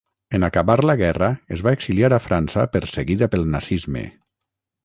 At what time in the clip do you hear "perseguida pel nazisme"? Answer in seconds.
2.79-4.07